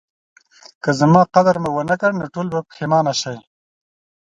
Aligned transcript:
که 0.83 0.89
زما 0.99 1.21
قدر 1.35 1.55
مو 1.63 1.69
ونکړ 1.73 2.11
نو 2.19 2.25
ټول 2.33 2.47
به 2.53 2.59
پخیمانه 2.69 3.13
شئ 3.21 3.37